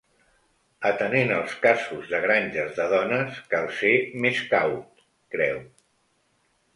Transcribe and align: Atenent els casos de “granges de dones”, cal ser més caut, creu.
Atenent 0.89 1.33
els 1.33 1.51
casos 1.65 2.07
de 2.13 2.21
“granges 2.23 2.73
de 2.79 2.87
dones”, 2.93 3.37
cal 3.51 3.69
ser 3.81 3.91
més 4.25 4.39
caut, 4.55 5.05
creu. 5.37 5.61